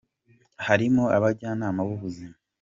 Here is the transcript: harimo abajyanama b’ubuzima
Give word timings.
harimo 0.67 1.03
abajyanama 1.17 1.79
b’ubuzima 1.87 2.35